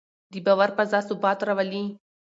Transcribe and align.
د 0.31 0.33
باور 0.45 0.69
فضا 0.77 0.99
ثبات 1.09 1.39
راولي 1.47 1.83